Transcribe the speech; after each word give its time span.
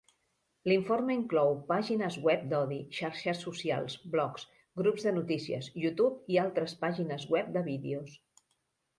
L'informe 0.69 1.15
inclou 1.15 1.51
pàgines 1.65 2.15
web 2.27 2.47
d'odi, 2.53 2.79
xarxes 2.99 3.43
socials, 3.47 3.97
blogs, 4.15 4.45
grups 4.81 5.05
de 5.09 5.13
notícies, 5.17 5.67
YouTube 5.83 6.33
i 6.37 6.39
altres 6.45 6.73
pàgines 6.87 7.27
web 7.35 7.53
de 7.59 7.63
vídeos. 7.69 8.17